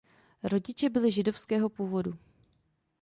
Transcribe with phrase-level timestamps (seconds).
[0.43, 2.17] Rodiče byli židovského původu.